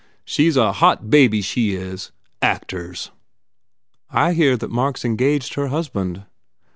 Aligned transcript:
She 0.25 0.47
s 0.47 0.55
a 0.55 0.71
hot 0.73 1.11
baby, 1.11 1.43
she 1.43 1.75
is! 1.75 2.11
Actors!" 2.41 3.11
"I 4.09 4.33
hear 4.33 4.57
that 4.57 4.71
Mark 4.71 4.97
s 4.97 5.05
engaged 5.05 5.53
her 5.53 5.67
husband." 5.67 6.23